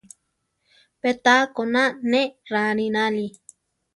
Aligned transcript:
Pé 1.01 1.09
taá 1.23 1.43
koná 1.55 1.83
ne 2.11 2.21
rarináli. 2.51 3.25